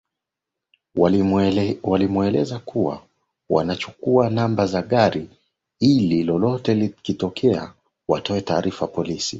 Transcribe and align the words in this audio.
Walimueleza 1.83 2.59
kuwa 2.59 3.01
wanachukuwa 3.49 4.29
namba 4.29 4.65
za 4.65 4.81
gari 4.81 5.29
ili 5.79 6.23
lolote 6.23 6.73
likitokea 6.75 7.73
watoe 8.07 8.41
taarifa 8.41 8.87
polisi 8.87 9.29